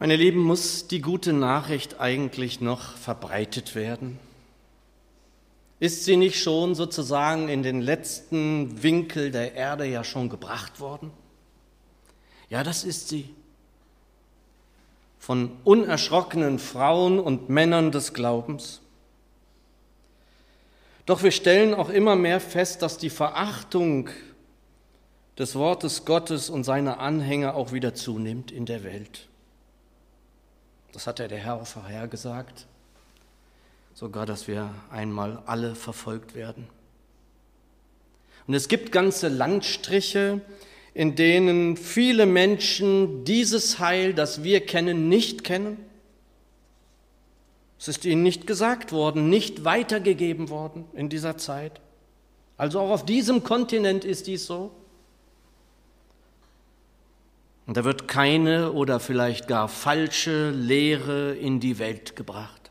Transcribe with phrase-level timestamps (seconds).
[0.00, 4.20] Meine Lieben, muss die gute Nachricht eigentlich noch verbreitet werden?
[5.80, 11.10] Ist sie nicht schon sozusagen in den letzten Winkel der Erde ja schon gebracht worden?
[12.48, 13.28] Ja, das ist sie.
[15.18, 18.80] Von unerschrockenen Frauen und Männern des Glaubens.
[21.06, 24.10] Doch wir stellen auch immer mehr fest, dass die Verachtung
[25.38, 29.27] des Wortes Gottes und seiner Anhänger auch wieder zunimmt in der Welt.
[30.92, 32.66] Das hat ja der Herr vorhergesagt.
[33.94, 36.68] Sogar, dass wir einmal alle verfolgt werden.
[38.46, 40.40] Und es gibt ganze Landstriche,
[40.94, 45.76] in denen viele Menschen dieses Heil, das wir kennen, nicht kennen.
[47.78, 51.80] Es ist ihnen nicht gesagt worden, nicht weitergegeben worden in dieser Zeit.
[52.56, 54.72] Also auch auf diesem Kontinent ist dies so.
[57.68, 62.70] Und da wird keine oder vielleicht gar falsche Lehre in die Welt gebracht.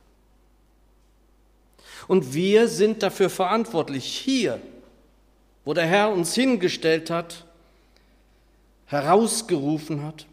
[2.08, 4.60] Und wir sind dafür verantwortlich, hier,
[5.66, 7.46] wo der Herr uns hingestellt hat,
[8.88, 10.26] herausgerufen hat.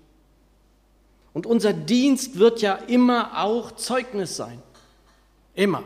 [1.34, 4.62] Und unser Dienst wird ja immer auch Zeugnis sein.
[5.54, 5.82] Immer.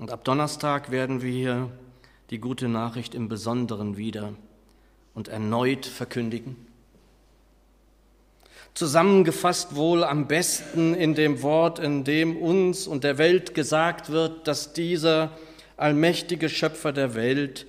[0.00, 1.70] Und ab Donnerstag werden wir hier
[2.30, 4.32] die gute Nachricht im Besonderen wieder
[5.16, 6.56] und erneut verkündigen?
[8.74, 14.46] Zusammengefasst wohl am besten in dem Wort, in dem uns und der Welt gesagt wird,
[14.46, 15.32] dass dieser
[15.78, 17.66] allmächtige Schöpfer der Welt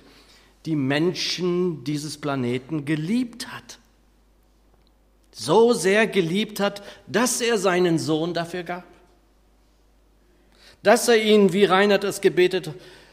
[0.66, 3.78] die Menschen dieses Planeten geliebt hat.
[5.32, 8.84] So sehr geliebt hat, dass er seinen Sohn dafür gab.
[10.82, 12.72] Dass er ihn, wie Reinhard es gebetet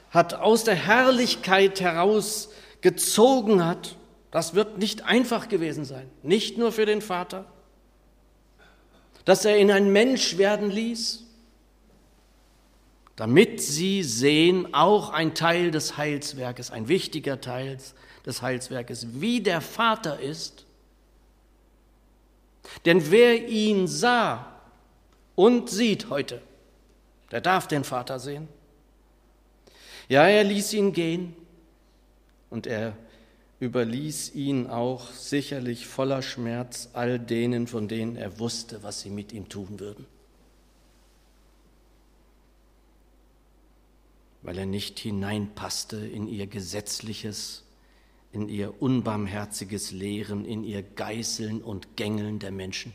[0.09, 2.50] hat, aus der Herrlichkeit heraus
[2.81, 3.95] gezogen hat
[4.36, 7.45] das wird nicht einfach gewesen sein, nicht nur für den Vater,
[9.23, 11.23] dass er ihn ein Mensch werden ließ,
[13.16, 17.78] damit sie sehen, auch ein Teil des Heilswerkes, ein wichtiger Teil
[18.25, 20.66] des Heilswerkes, wie der Vater ist.
[22.84, 24.53] Denn wer ihn sah
[25.35, 26.41] und sieht heute,
[27.31, 28.50] der darf den Vater sehen.
[30.09, 31.34] Ja, er ließ ihn gehen
[32.50, 32.97] und er
[33.59, 39.31] überließ ihn auch sicherlich voller Schmerz all denen, von denen er wusste, was sie mit
[39.31, 40.05] ihm tun würden.
[44.41, 47.63] Weil er nicht hineinpasste in ihr gesetzliches,
[48.31, 52.94] in ihr unbarmherziges Lehren, in ihr Geißeln und Gängeln der Menschen.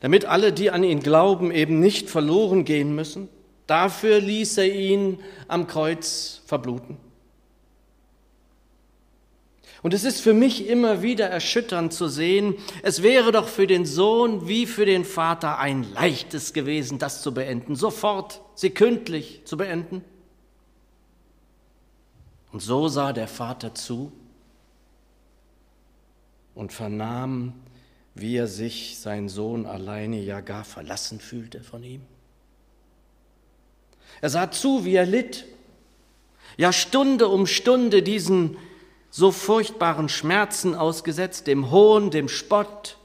[0.00, 3.28] Damit alle, die an ihn glauben, eben nicht verloren gehen müssen,
[3.66, 5.18] dafür ließ er ihn
[5.48, 6.98] am Kreuz verbluten.
[9.86, 13.86] Und es ist für mich immer wieder erschütternd zu sehen, es wäre doch für den
[13.86, 20.02] Sohn wie für den Vater ein leichtes gewesen, das zu beenden, sofort, sekündlich zu beenden.
[22.50, 24.10] Und so sah der Vater zu
[26.56, 27.52] und vernahm,
[28.16, 32.02] wie er sich sein Sohn alleine ja gar verlassen fühlte von ihm.
[34.20, 35.44] Er sah zu, wie er litt,
[36.56, 38.56] ja Stunde um Stunde diesen
[39.16, 42.98] so furchtbaren Schmerzen ausgesetzt, dem Hohn, dem Spott,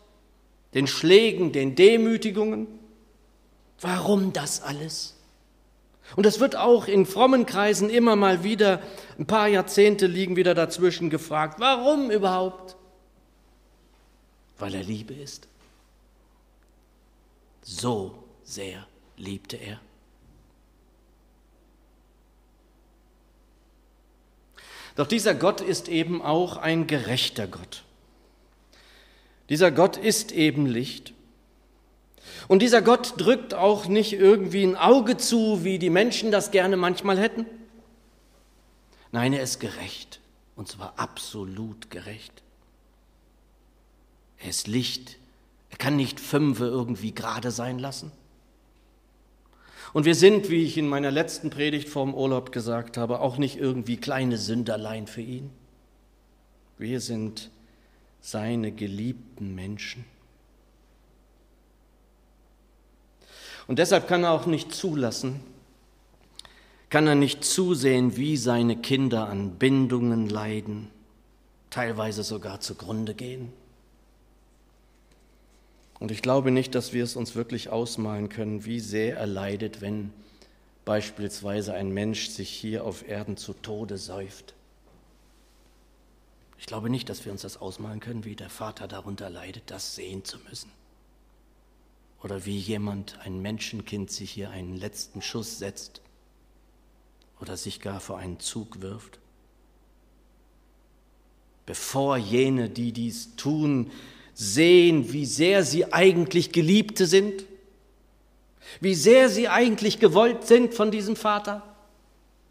[0.73, 2.67] den Schlägen, den Demütigungen.
[3.79, 5.15] Warum das alles?
[6.17, 8.81] Und es wird auch in frommen Kreisen immer mal wieder,
[9.17, 12.75] ein paar Jahrzehnte liegen wieder dazwischen gefragt, warum überhaupt?
[14.59, 15.47] Weil er Liebe ist.
[17.61, 18.85] So sehr
[19.15, 19.79] liebte er.
[24.95, 27.83] Doch dieser Gott ist eben auch ein gerechter Gott.
[29.49, 31.13] Dieser Gott ist eben Licht.
[32.47, 36.77] Und dieser Gott drückt auch nicht irgendwie ein Auge zu, wie die Menschen das gerne
[36.77, 37.45] manchmal hätten.
[39.11, 40.21] Nein, er ist gerecht,
[40.55, 42.43] und zwar absolut gerecht.
[44.37, 45.17] Er ist Licht.
[45.69, 48.11] Er kann nicht Fünfe irgendwie gerade sein lassen.
[49.93, 53.57] Und wir sind, wie ich in meiner letzten Predigt vorm Urlaub gesagt habe, auch nicht
[53.57, 55.49] irgendwie kleine Sünderlein für ihn.
[56.77, 57.49] Wir sind
[58.21, 60.05] seine geliebten Menschen.
[63.67, 65.41] Und deshalb kann er auch nicht zulassen,
[66.89, 70.89] kann er nicht zusehen, wie seine Kinder an Bindungen leiden,
[71.69, 73.53] teilweise sogar zugrunde gehen.
[76.01, 79.81] Und ich glaube nicht, dass wir es uns wirklich ausmalen können, wie sehr er leidet,
[79.81, 80.11] wenn
[80.83, 84.55] beispielsweise ein Mensch sich hier auf Erden zu Tode säuft.
[86.57, 89.93] Ich glaube nicht, dass wir uns das ausmalen können, wie der Vater darunter leidet, das
[89.93, 90.71] sehen zu müssen.
[92.23, 96.01] Oder wie jemand, ein Menschenkind, sich hier einen letzten Schuss setzt
[97.39, 99.19] oder sich gar vor einen Zug wirft.
[101.67, 103.91] Bevor jene, die dies tun,
[104.41, 107.45] sehen, wie sehr sie eigentlich Geliebte sind,
[108.79, 111.61] wie sehr sie eigentlich gewollt sind von diesem Vater.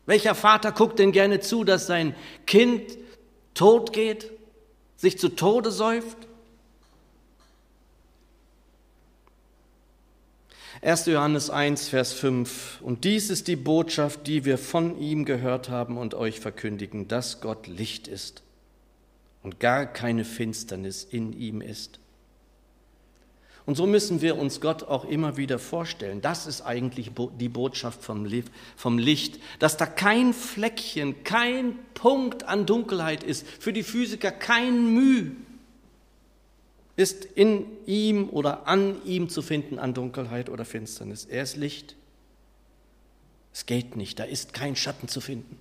[0.07, 2.15] Welcher Vater guckt denn gerne zu, dass sein
[2.47, 2.97] Kind
[3.55, 4.31] tot geht,
[4.97, 6.17] sich zu Tode säuft?
[10.83, 11.07] 1.
[11.07, 12.83] Johannes 1, Vers 5.
[12.83, 17.41] Und dies ist die Botschaft, die wir von ihm gehört haben und euch verkündigen, dass
[17.41, 18.45] Gott Licht ist
[19.43, 21.99] und gar keine Finsternis in ihm ist.
[23.67, 26.21] Und so müssen wir uns Gott auch immer wieder vorstellen.
[26.21, 33.23] Das ist eigentlich die Botschaft vom Licht, dass da kein Fleckchen, kein Punkt an Dunkelheit
[33.23, 35.33] ist, für die Physiker kein Mühe
[36.97, 41.25] ist in ihm oder an ihm zu finden an Dunkelheit oder Finsternis.
[41.25, 41.97] Er ist Licht.
[43.55, 45.57] Es geht nicht, da ist kein Schatten zu finden.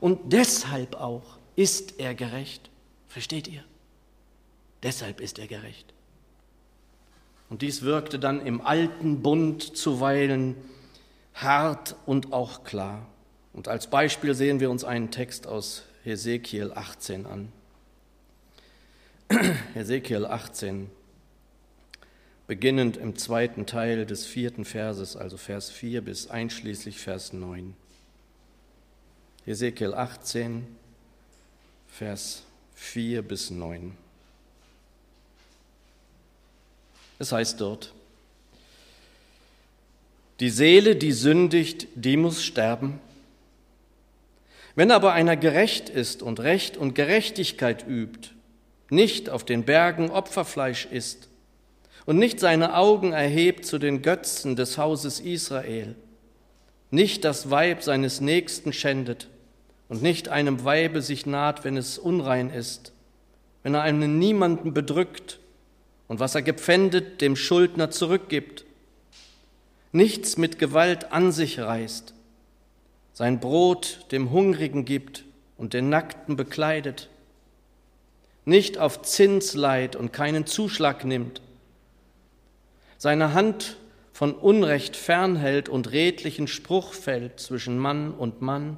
[0.00, 2.70] Und deshalb auch ist er gerecht.
[3.08, 3.64] Versteht ihr?
[4.84, 5.92] Deshalb ist er gerecht.
[7.50, 10.54] Und dies wirkte dann im alten Bund zuweilen
[11.34, 13.08] hart und auch klar.
[13.52, 17.52] Und als Beispiel sehen wir uns einen Text aus Hesekiel 18 an.
[19.74, 20.88] Hesekiel 18,
[22.46, 27.74] beginnend im zweiten Teil des vierten Verses, also Vers 4 bis einschließlich Vers 9.
[29.44, 30.64] Hesekiel 18,
[31.98, 32.44] Vers
[32.76, 33.92] 4 bis 9.
[37.18, 37.92] Es heißt dort,
[40.38, 43.00] die Seele, die sündigt, die muss sterben.
[44.76, 48.30] Wenn aber einer gerecht ist und Recht und Gerechtigkeit übt,
[48.90, 51.28] nicht auf den Bergen Opferfleisch isst
[52.06, 55.96] und nicht seine Augen erhebt zu den Götzen des Hauses Israel,
[56.92, 59.26] nicht das Weib seines Nächsten schändet
[59.88, 62.92] und nicht einem Weibe sich naht, wenn es unrein ist,
[63.62, 65.40] wenn er einen niemanden bedrückt
[66.06, 68.64] und was er gepfändet dem Schuldner zurückgibt,
[69.92, 72.14] nichts mit Gewalt an sich reißt,
[73.12, 75.24] sein Brot dem Hungrigen gibt
[75.56, 77.08] und den Nackten bekleidet,
[78.44, 81.42] nicht auf Zins leiht und keinen Zuschlag nimmt,
[82.96, 83.76] seine Hand
[84.12, 88.76] von Unrecht fernhält und redlichen Spruch fällt zwischen Mann und Mann,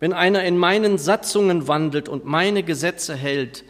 [0.00, 3.64] wenn einer in meinen Satzungen wandelt und meine Gesetze hält,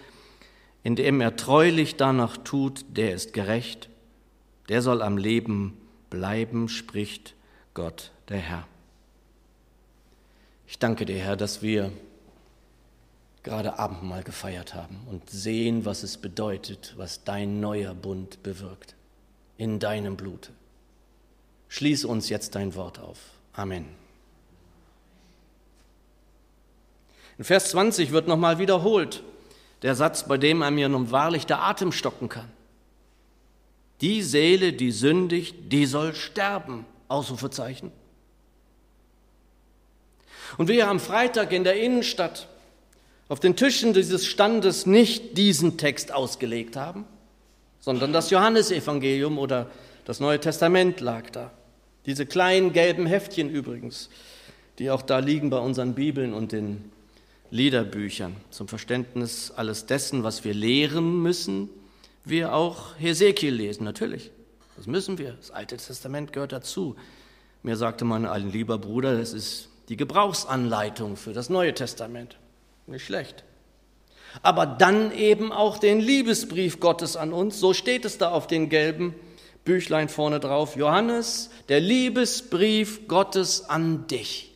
[0.82, 3.88] indem er treulich danach tut, der ist gerecht,
[4.68, 5.76] der soll am Leben
[6.10, 7.34] bleiben, spricht
[7.74, 8.66] Gott der Herr.
[10.66, 11.92] Ich danke dir, Herr, dass wir
[13.42, 18.96] gerade Abendmahl gefeiert haben und sehen, was es bedeutet, was dein neuer Bund bewirkt
[19.56, 20.50] in deinem Blute.
[21.68, 23.18] Schließe uns jetzt dein Wort auf.
[23.52, 24.05] Amen.
[27.38, 29.22] In Vers 20 wird nochmal wiederholt
[29.82, 32.50] der Satz, bei dem er mir nun wahrlich der Atem stocken kann.
[34.00, 36.86] Die Seele, die sündigt, die soll sterben.
[37.08, 37.92] Ausrufezeichen.
[40.58, 42.48] Und wir am Freitag in der Innenstadt
[43.28, 47.04] auf den Tischen dieses Standes nicht diesen Text ausgelegt haben,
[47.80, 49.70] sondern das Johannesevangelium oder
[50.04, 51.52] das Neue Testament lag da.
[52.06, 54.08] Diese kleinen gelben Heftchen übrigens,
[54.78, 56.90] die auch da liegen bei unseren Bibeln und den
[57.50, 61.68] Liederbüchern zum Verständnis alles dessen, was wir lehren müssen,
[62.24, 64.30] wir auch Hesekiel lesen, natürlich.
[64.76, 65.32] Das müssen wir.
[65.32, 66.96] Das Alte Testament gehört dazu.
[67.62, 72.36] Mir sagte mal ein lieber Bruder, das ist die Gebrauchsanleitung für das Neue Testament.
[72.86, 73.44] Nicht schlecht.
[74.42, 77.58] Aber dann eben auch den Liebesbrief Gottes an uns.
[77.58, 79.14] So steht es da auf den gelben
[79.64, 80.76] Büchlein vorne drauf.
[80.76, 84.52] Johannes, der Liebesbrief Gottes an dich.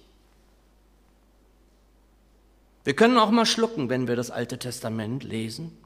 [2.84, 5.76] Wir können auch mal schlucken, wenn wir das Alte Testament lesen.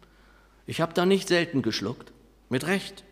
[0.67, 2.13] Ich habe da nicht selten geschluckt,
[2.49, 3.05] mit Recht.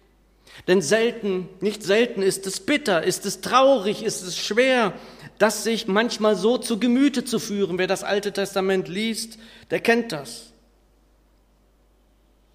[0.68, 4.92] Denn selten, nicht selten ist es bitter, ist es traurig, ist es schwer,
[5.38, 7.78] das sich manchmal so zu Gemüte zu führen.
[7.78, 9.38] Wer das Alte Testament liest,
[9.70, 10.52] der kennt das.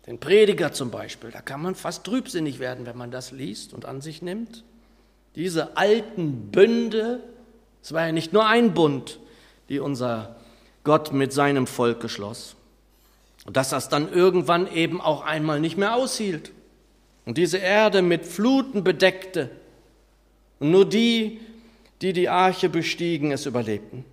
[0.06, 3.84] Den Prediger zum Beispiel, da kann man fast trübsinnig werden, wenn man das liest und
[3.84, 4.64] an sich nimmt.
[5.36, 7.22] Diese alten Bünde,
[7.84, 9.20] es war ja nicht nur ein Bund,
[9.68, 10.37] die unser
[10.88, 12.56] Gott mit seinem Volk geschloss.
[13.46, 16.52] Und dass das dann irgendwann eben auch einmal nicht mehr aushielt
[17.26, 19.52] und diese Erde mit Fluten bedeckte
[20.60, 21.42] und nur die,
[22.02, 24.06] die die Arche bestiegen, es überlebten.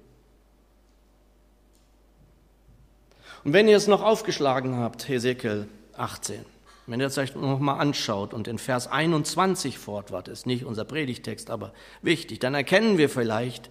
[3.45, 6.45] Und wenn ihr es noch aufgeschlagen habt, Hesekiel 18,
[6.87, 10.85] wenn ihr es euch noch mal anschaut und in Vers 21 fortwart, ist nicht unser
[10.85, 13.71] Predigtext, aber wichtig, dann erkennen wir vielleicht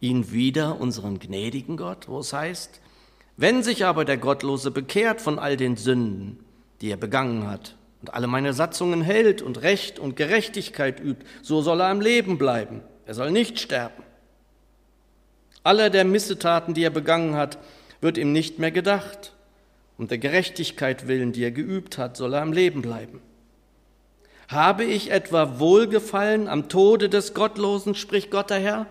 [0.00, 2.80] ihn wieder, unseren gnädigen Gott, wo es heißt,
[3.36, 6.38] wenn sich aber der Gottlose bekehrt von all den Sünden,
[6.80, 11.62] die er begangen hat, und alle meine Satzungen hält und Recht und Gerechtigkeit übt, so
[11.62, 12.82] soll er am Leben bleiben.
[13.06, 14.02] Er soll nicht sterben.
[15.62, 17.58] Aller der Missetaten, die er begangen hat,
[18.00, 19.34] wird ihm nicht mehr gedacht.
[19.98, 23.20] Um der Gerechtigkeit willen, die er geübt hat, soll er am Leben bleiben.
[24.48, 28.86] Habe ich etwa Wohlgefallen am Tode des Gottlosen, spricht Gott der Herr,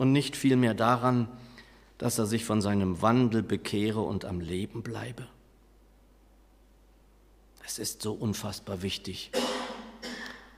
[0.00, 1.28] und nicht vielmehr daran,
[1.98, 5.26] dass er sich von seinem Wandel bekehre und am Leben bleibe?
[7.66, 9.30] Es ist so unfassbar wichtig.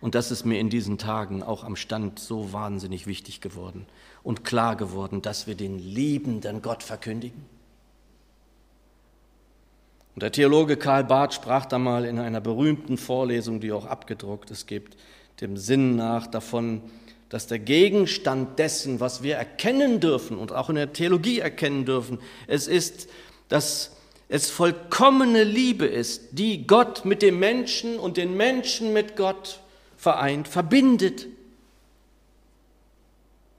[0.00, 3.86] Und das ist mir in diesen Tagen auch am Stand so wahnsinnig wichtig geworden
[4.22, 7.44] und klar geworden, dass wir den liebenden Gott verkündigen.
[10.14, 14.52] Und der Theologe Karl Barth sprach da mal in einer berühmten Vorlesung, die auch abgedruckt
[14.52, 14.96] es gibt,
[15.40, 16.82] dem Sinn nach davon,
[17.32, 22.18] dass der Gegenstand dessen, was wir erkennen dürfen und auch in der Theologie erkennen dürfen,
[22.46, 23.08] es ist,
[23.48, 23.92] dass
[24.28, 29.60] es vollkommene Liebe ist, die Gott mit dem Menschen und den Menschen mit Gott
[29.96, 31.26] vereint, verbindet.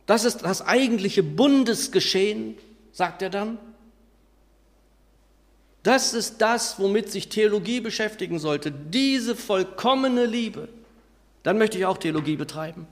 [0.06, 2.56] Das ist das eigentliche Bundesgeschehen,
[2.92, 3.58] sagt er dann.
[5.82, 10.70] Das ist das, womit sich Theologie beschäftigen sollte, diese vollkommene Liebe.
[11.42, 12.86] Dann möchte ich auch Theologie betreiben.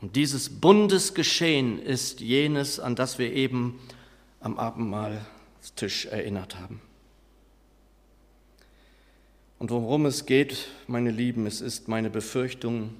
[0.00, 3.80] Und dieses Bundesgeschehen ist jenes, an das wir eben
[4.40, 6.80] am Abendmahlstisch erinnert haben.
[9.58, 12.94] Und worum es geht, meine Lieben, es ist meine Befürchtung,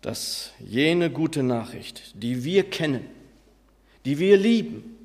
[0.00, 3.04] dass jene gute Nachricht, die wir kennen,
[4.04, 4.96] die wir lieben,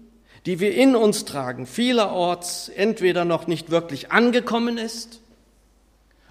[0.45, 5.19] die wir in uns tragen, vielerorts entweder noch nicht wirklich angekommen ist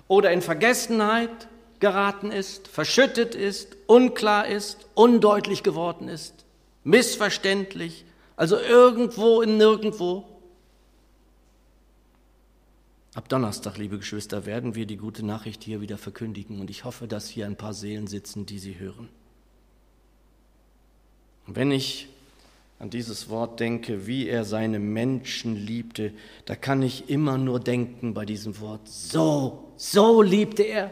[0.06, 1.49] oder in Vergessenheit
[1.85, 6.47] geraten ist, verschüttet ist, unklar ist, undeutlich geworden ist,
[6.83, 10.25] missverständlich, also irgendwo in nirgendwo.
[13.14, 17.07] Ab Donnerstag, liebe Geschwister, werden wir die gute Nachricht hier wieder verkündigen und ich hoffe,
[17.07, 19.11] dass hier ein paar Seelen sitzen, die sie hören.
[21.47, 22.09] Und wenn ich
[22.79, 26.14] an dieses Wort denke, wie er seine Menschen liebte,
[26.47, 30.91] da kann ich immer nur denken bei diesem Wort, so, so liebte er.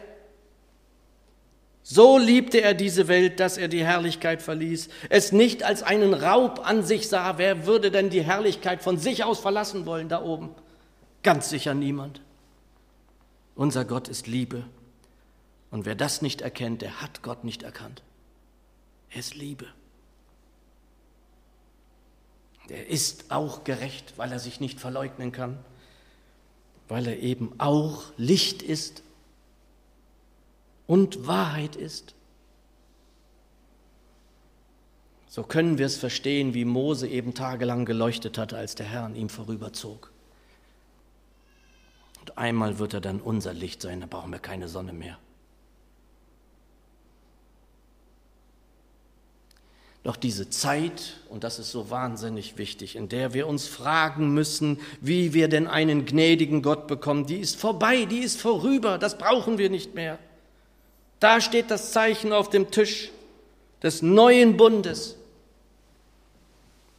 [1.83, 6.61] So liebte er diese Welt, dass er die Herrlichkeit verließ, es nicht als einen Raub
[6.65, 7.37] an sich sah.
[7.37, 10.49] Wer würde denn die Herrlichkeit von sich aus verlassen wollen da oben?
[11.23, 12.21] Ganz sicher niemand.
[13.55, 14.63] Unser Gott ist Liebe.
[15.71, 18.01] Und wer das nicht erkennt, der hat Gott nicht erkannt.
[19.09, 19.67] Er ist Liebe.
[22.69, 25.57] Er ist auch gerecht, weil er sich nicht verleugnen kann,
[26.87, 29.03] weil er eben auch Licht ist
[30.87, 32.15] und Wahrheit ist.
[35.27, 39.15] So können wir es verstehen, wie Mose eben tagelang geleuchtet hatte, als der Herr an
[39.15, 40.11] ihm vorüberzog.
[42.19, 45.17] Und einmal wird er dann unser Licht sein, da brauchen wir keine Sonne mehr.
[50.03, 54.79] Doch diese Zeit, und das ist so wahnsinnig wichtig, in der wir uns fragen müssen,
[54.99, 59.57] wie wir denn einen gnädigen Gott bekommen, die ist vorbei, die ist vorüber, das brauchen
[59.57, 60.19] wir nicht mehr.
[61.23, 63.09] Da steht das Zeichen auf dem Tisch
[63.81, 65.15] des neuen Bundes.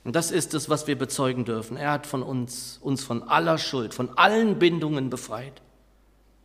[0.03, 1.77] Und das ist es, was wir bezeugen dürfen.
[1.77, 5.61] Er hat von uns, uns von aller Schuld, von allen Bindungen befreit.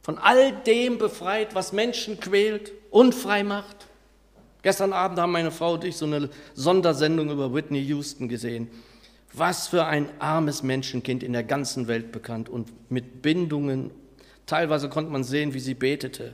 [0.02, 3.88] Von all dem befreit, was Menschen quält, unfrei macht.
[4.62, 8.70] Gestern Abend haben meine Frau und ich so eine Sondersendung über Whitney Houston gesehen.
[9.32, 13.92] Was für ein armes Menschenkind in der ganzen Welt bekannt und mit Bindungen.
[14.48, 16.34] Teilweise konnte man sehen, wie sie betete.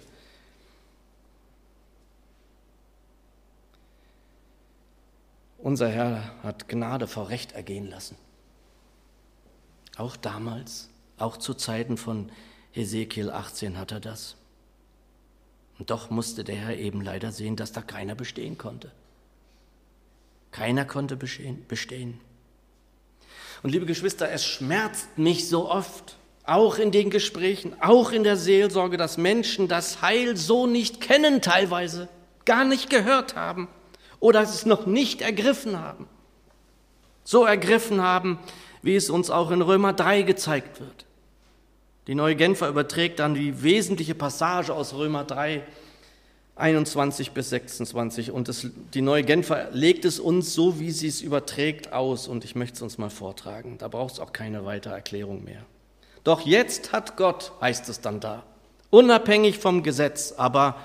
[5.65, 8.15] Unser Herr hat Gnade vor Recht ergehen lassen.
[9.98, 12.31] Auch damals, auch zu Zeiten von
[12.72, 14.36] Hesekiel 18 hat er das.
[15.79, 18.91] Und doch musste der Herr eben leider sehen, dass da keiner bestehen konnte.
[20.51, 22.22] Keiner konnte bestehen.
[23.63, 28.38] Und liebe Geschwister, es schmerzt mich so oft, auch in den Gesprächen, auch in der
[28.38, 32.07] Seelsorge, dass Menschen das Heil so nicht kennen teilweise,
[32.45, 33.67] gar nicht gehört haben
[34.19, 36.07] oder es noch nicht ergriffen haben.
[37.24, 38.39] So ergriffen haben,
[38.81, 41.05] wie es uns auch in Römer 3 gezeigt wird.
[42.07, 45.63] Die neue Genfer überträgt dann die wesentliche Passage aus Römer 3,
[46.55, 48.31] 21 bis 26.
[48.31, 52.27] Und das, die neue Genfer legt es uns so, wie sie es überträgt, aus.
[52.27, 53.77] Und ich möchte es uns mal vortragen.
[53.79, 55.65] Da braucht es auch keine weitere Erklärung mehr.
[56.24, 58.43] Doch jetzt hat Gott, heißt es dann da,
[58.89, 60.75] unabhängig vom Gesetz, aber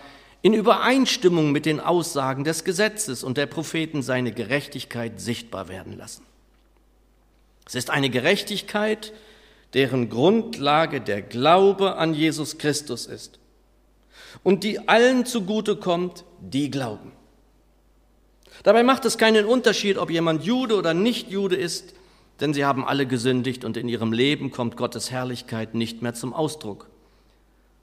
[0.43, 6.25] in Übereinstimmung mit den Aussagen des Gesetzes und der Propheten seine Gerechtigkeit sichtbar werden lassen.
[7.67, 9.13] Es ist eine Gerechtigkeit,
[9.75, 13.39] deren Grundlage der Glaube an Jesus Christus ist
[14.43, 17.13] und die allen zugute kommt, die glauben.
[18.63, 21.95] Dabei macht es keinen Unterschied, ob jemand Jude oder nicht Jude ist,
[22.41, 26.35] denn sie haben alle gesündigt und in ihrem Leben kommt Gottes Herrlichkeit nicht mehr zum
[26.35, 26.90] Ausdruck.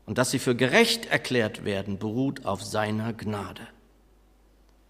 [0.07, 3.67] Und dass sie für gerecht erklärt werden, beruht auf seiner Gnade.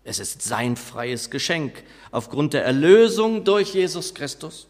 [0.06, 4.68] Es ist sein freies Geschenk aufgrund der Erlösung durch Jesus Christus.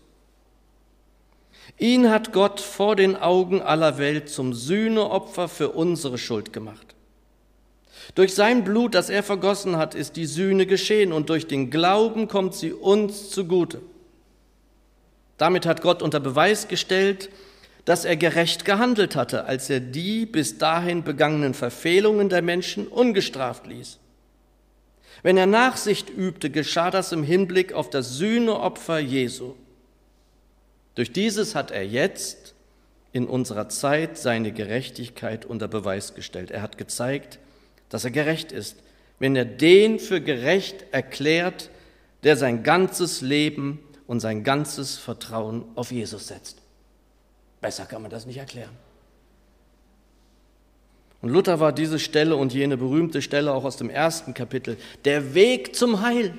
[1.78, 6.96] Ihn hat Gott vor den Augen aller Welt zum Sühneopfer für unsere Schuld gemacht.
[8.16, 12.28] Durch sein Blut, das er vergossen hat, ist die Sühne geschehen und durch den Glauben
[12.28, 13.82] kommt sie uns zugute.
[15.38, 17.30] Damit hat Gott unter Beweis gestellt,
[17.88, 23.66] dass er gerecht gehandelt hatte, als er die bis dahin begangenen Verfehlungen der Menschen ungestraft
[23.66, 23.98] ließ.
[25.24, 29.54] Wenn er Nachsicht übte, geschah das im Hinblick auf das Sühneopfer Jesu.
[30.96, 32.56] Durch dieses hat er jetzt
[33.14, 36.52] in unserer Zeit seine Gerechtigkeit unter Beweis gestellt.
[36.52, 37.40] Er hat gezeigt,
[37.88, 38.76] dass er gerecht ist,
[39.18, 41.70] wenn er den für gerecht erklärt,
[42.24, 46.67] der sein ganzes Leben und sein ganzes Vertrauen auf Jesus setzt.
[47.62, 48.76] Besser kann man das nicht erklären.
[51.22, 55.34] Und Luther war diese Stelle und jene berühmte Stelle auch aus dem ersten Kapitel, der
[55.34, 56.38] Weg zum Heil.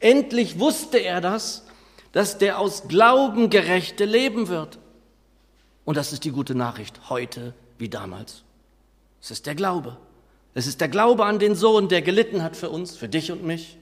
[0.00, 1.64] Endlich wusste er das
[2.12, 4.78] dass der aus Glauben gerechte leben wird.
[5.84, 8.44] Und das ist die gute Nachricht, heute wie damals.
[9.20, 9.96] Es ist der Glaube.
[10.54, 13.42] Es ist der Glaube an den Sohn, der gelitten hat für uns, für dich und
[13.42, 13.78] mich.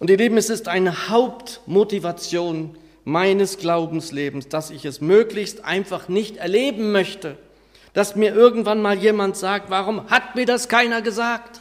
[0.00, 2.76] Und ihr Lieben, es ist eine Hauptmotivation
[3.08, 7.38] meines Glaubenslebens, dass ich es möglichst einfach nicht erleben möchte,
[7.94, 11.60] dass mir irgendwann mal jemand sagt, warum hat mir das keiner gesagt?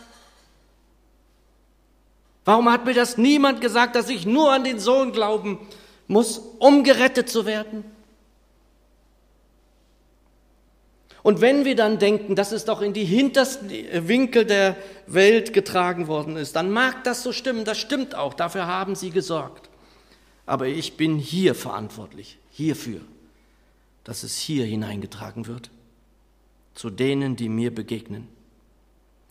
[2.44, 5.58] Warum hat mir das niemand gesagt, dass ich nur an den Sohn glauben
[6.08, 7.86] muss, um gerettet zu werden?
[11.24, 13.70] Und wenn wir dann denken, dass es doch in die hintersten
[14.08, 14.76] Winkel der
[15.08, 19.12] Welt getragen worden ist, dann mag das so stimmen, das stimmt auch, dafür haben sie
[19.12, 19.67] gesorgt.
[20.48, 23.02] Aber ich bin hier verantwortlich, hierfür,
[24.04, 25.70] dass es hier hineingetragen wird,
[26.74, 28.30] zu denen, die mir begegnen.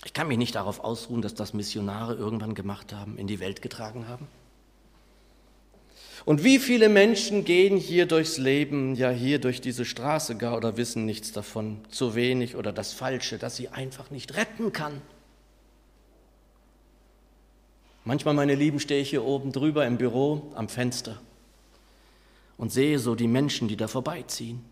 [0.05, 3.62] Ich kann mich nicht darauf ausruhen, dass das Missionare irgendwann gemacht haben, in die Welt
[3.62, 4.29] getragen haben.
[6.26, 10.76] Und wie viele Menschen gehen hier durchs Leben, ja hier durch diese Straße gar oder
[10.76, 15.00] wissen nichts davon, zu wenig oder das Falsche, das sie einfach nicht retten kann.
[18.07, 21.21] Manchmal, meine Lieben, stehe ich hier oben drüber im Büro am Fenster
[22.57, 24.64] und sehe so die Menschen, die da vorbeiziehen.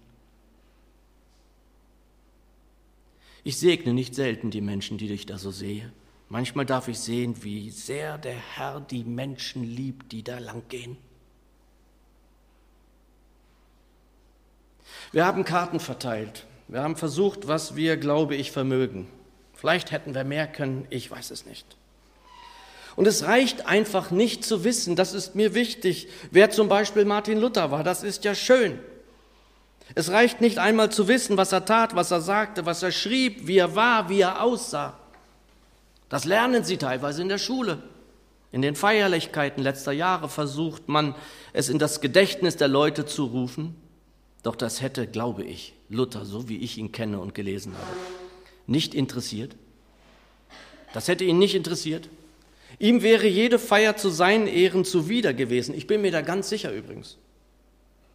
[3.43, 5.93] Ich segne nicht selten die Menschen, die ich da so sehe.
[6.29, 10.97] Manchmal darf ich sehen, wie sehr der Herr die Menschen liebt, die da lang gehen.
[15.11, 16.47] Wir haben Karten verteilt.
[16.69, 19.09] Wir haben versucht, was wir, glaube ich, vermögen.
[19.55, 21.77] Vielleicht hätten wir mehr können, ich weiß es nicht.
[22.97, 27.41] Und es reicht einfach nicht zu wissen, das ist mir wichtig, wer zum Beispiel Martin
[27.41, 28.79] Luther war, das ist ja schön.
[29.95, 33.47] Es reicht nicht einmal zu wissen, was er tat, was er sagte, was er schrieb,
[33.47, 34.99] wie er war, wie er aussah.
[36.09, 37.83] Das lernen Sie teilweise in der Schule.
[38.53, 41.15] In den Feierlichkeiten letzter Jahre versucht man,
[41.53, 43.75] es in das Gedächtnis der Leute zu rufen.
[44.45, 47.97] Doch das hätte, glaube ich, Luther, so wie ich ihn kenne und gelesen habe,
[48.67, 49.57] nicht interessiert.
[50.93, 52.09] Das hätte ihn nicht interessiert.
[52.79, 55.75] Ihm wäre jede Feier zu seinen Ehren zuwider gewesen.
[55.75, 57.19] Ich bin mir da ganz sicher übrigens.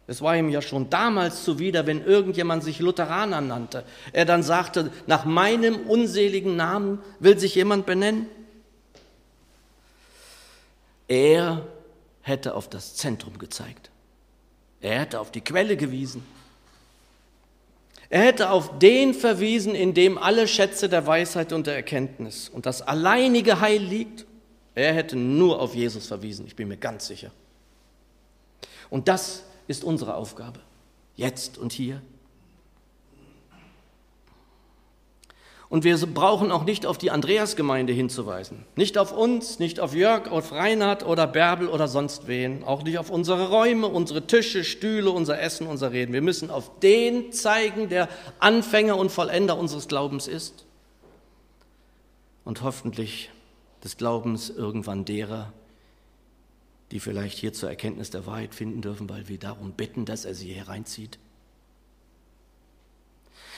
[0.06, 3.84] Es war ihm ja schon damals zuwider, wenn irgendjemand sich Lutheraner nannte.
[4.12, 8.26] Er dann sagte, nach meinem unseligen Namen will sich jemand benennen.
[11.06, 11.64] Er
[12.22, 13.90] hätte auf das Zentrum gezeigt.
[14.80, 16.24] Er hätte auf die Quelle gewiesen.
[18.08, 22.66] Er hätte auf den verwiesen, in dem alle Schätze der Weisheit und der Erkenntnis und
[22.66, 24.26] das alleinige Heil liegt.
[24.74, 27.30] Er hätte nur auf Jesus verwiesen, ich bin mir ganz sicher.
[28.88, 30.60] Und das ist unsere Aufgabe,
[31.16, 32.02] jetzt und hier.
[35.70, 38.64] Und wir brauchen auch nicht auf die Andreasgemeinde hinzuweisen.
[38.74, 42.64] Nicht auf uns, nicht auf Jörg, auf Reinhard oder Bärbel oder sonst wen.
[42.64, 46.12] Auch nicht auf unsere Räume, unsere Tische, Stühle, unser Essen, unser Reden.
[46.12, 48.08] Wir müssen auf den zeigen, der
[48.40, 50.66] Anfänger und Vollender unseres Glaubens ist.
[52.44, 53.30] Und hoffentlich
[53.82, 55.52] des Glaubens irgendwann derer,
[56.90, 60.34] die vielleicht hier zur Erkenntnis der Wahrheit finden dürfen, weil wir darum bitten, dass er
[60.34, 61.18] sie hereinzieht.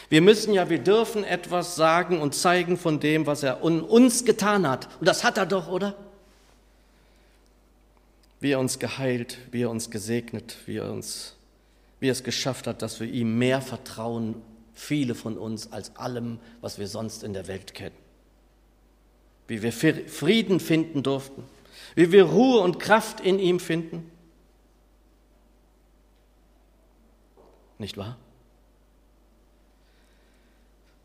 [0.08, 4.68] Wir müssen ja, wir dürfen etwas sagen und zeigen von dem, was er uns getan
[4.68, 4.88] hat.
[5.00, 5.96] Und das hat er doch, oder?
[8.38, 11.36] Wie er uns geheilt, wie er uns gesegnet, wie er uns,
[12.00, 14.34] wie er es geschafft hat, dass wir ihm mehr vertrauen,
[14.74, 18.01] viele von uns, als allem, was wir sonst in der Welt kennen.
[19.48, 21.44] Wie wir Frieden finden durften,
[21.94, 24.10] wie wir Ruhe und Kraft in ihm finden.
[27.78, 28.16] Nicht wahr?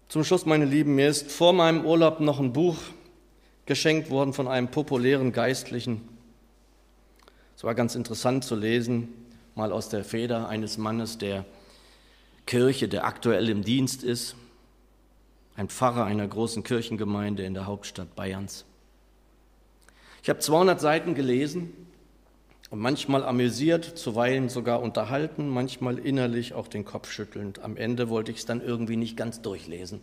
[0.10, 2.78] Zum Schluss, meine Lieben, mir ist vor meinem Urlaub noch ein Buch
[3.66, 6.08] geschenkt worden von einem populären Geistlichen.
[7.58, 9.10] Es war ganz interessant zu lesen,
[9.56, 11.44] mal aus der Feder eines Mannes der
[12.46, 14.36] Kirche, der aktuell im Dienst ist,
[15.58, 18.64] ein Pfarrer einer großen Kirchengemeinde in der Hauptstadt Bayerns.
[20.22, 21.74] Ich habe 200 Seiten gelesen
[22.70, 27.60] und manchmal amüsiert, zuweilen sogar unterhalten, manchmal innerlich auch den Kopf schüttelnd.
[27.60, 30.02] Am Ende wollte ich es dann irgendwie nicht ganz durchlesen.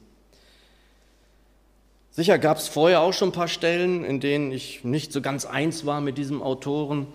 [2.10, 5.46] Sicher gab es vorher auch schon ein paar Stellen, in denen ich nicht so ganz
[5.46, 7.06] eins war mit diesem Autoren,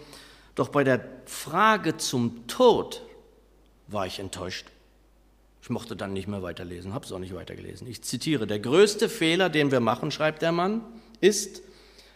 [0.56, 3.02] doch bei der Frage zum Tod
[3.88, 4.68] war ich enttäuscht.
[5.70, 7.86] Ich mochte dann nicht mehr weiterlesen, habe es auch nicht weitergelesen.
[7.86, 10.82] Ich zitiere, der größte Fehler, den wir machen, schreibt der Mann,
[11.22, 11.62] ist,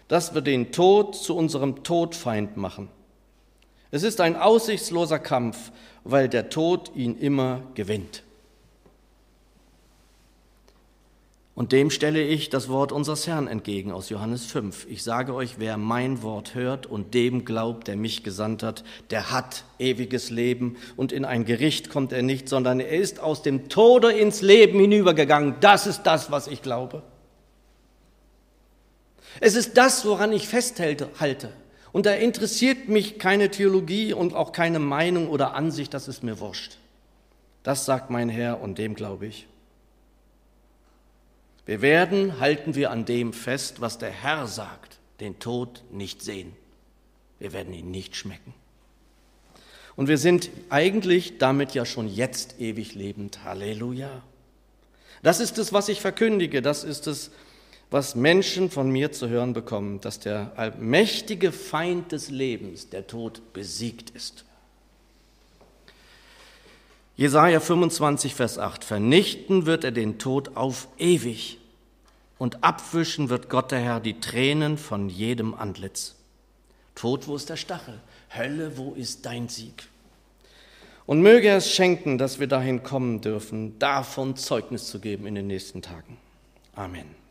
[0.08, 2.90] dass wir den Tod zu unserem Todfeind machen.
[3.92, 5.72] Es ist ein aussichtsloser Kampf,
[6.04, 8.24] weil der Tod ihn immer gewinnt.
[11.56, 14.88] Und dem stelle ich das Wort unseres Herrn entgegen aus Johannes 5.
[14.90, 19.30] Ich sage euch, wer mein Wort hört und dem glaubt, der mich gesandt hat, der
[19.30, 23.70] hat ewiges Leben und in ein Gericht kommt er nicht, sondern er ist aus dem
[23.70, 25.56] Tode ins Leben hinübergegangen.
[25.60, 27.04] Das ist das, was ich glaube.
[29.40, 31.10] Es ist das, woran ich festhalte.
[31.92, 36.40] Und da interessiert mich keine Theologie und auch keine Meinung oder Ansicht, das ist mir
[36.40, 36.78] wurscht.
[37.62, 39.48] Das sagt mein Herr und dem glaube ich.
[41.66, 46.54] Wir werden, halten wir an dem fest, was der Herr sagt, den Tod nicht sehen.
[47.40, 48.54] Wir werden ihn nicht schmecken.
[49.96, 53.44] Und wir sind eigentlich damit ja schon jetzt ewig lebend.
[53.44, 54.24] Halleluja.
[55.22, 56.62] Das ist es, was ich verkündige.
[56.62, 57.32] Das ist es,
[57.90, 63.54] was Menschen von mir zu hören bekommen, dass der allmächtige Feind des Lebens, der Tod,
[63.54, 64.46] besiegt ist.
[67.16, 68.84] Jesaja 25, Vers 8.
[68.84, 71.60] Vernichten wird er den Tod auf ewig
[72.40, 76.16] und abwischen wird Gott der Herr die Tränen von jedem Antlitz.
[76.96, 78.00] Tod, wo ist der Stachel?
[78.36, 79.88] Hölle, wo ist dein Sieg?
[81.06, 85.36] Und möge er es schenken, dass wir dahin kommen dürfen, davon Zeugnis zu geben in
[85.36, 86.18] den nächsten Tagen.
[86.76, 87.23] Amen.